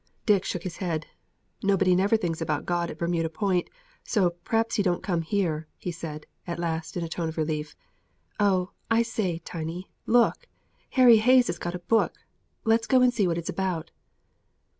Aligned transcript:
Dick 0.25 0.43
shook 0.45 0.63
his 0.63 0.77
head. 0.77 1.05
"Nobody 1.61 1.95
never 1.95 2.17
thinks 2.17 2.41
about 2.41 2.65
God 2.65 2.89
at 2.89 2.97
Bermuda 2.97 3.29
Point, 3.29 3.69
so 4.03 4.31
p'r'aps 4.43 4.73
He 4.77 4.81
don't 4.81 5.03
come 5.03 5.21
here," 5.21 5.67
he 5.77 5.91
said, 5.91 6.25
at 6.47 6.57
last, 6.57 6.97
in 6.97 7.03
a 7.03 7.07
tone 7.07 7.29
of 7.29 7.37
relief. 7.37 7.75
"Oh, 8.39 8.71
I 8.89 9.03
say, 9.03 9.37
Tiny, 9.45 9.91
look! 10.07 10.47
Harry 10.97 11.17
Hayes 11.17 11.45
has 11.45 11.59
got 11.59 11.75
a 11.75 11.85
book! 11.85 12.15
Let's 12.63 12.87
go 12.87 13.03
and 13.03 13.13
see 13.13 13.27
what 13.27 13.37
it's 13.37 13.47
about!" 13.49 13.91